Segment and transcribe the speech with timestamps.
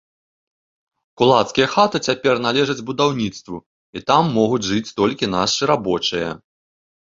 [1.21, 3.57] Кулацкія хаты цяпер належаць будаўніцтву,
[4.01, 6.33] і там могуць жыць толькі нашы рабочыя.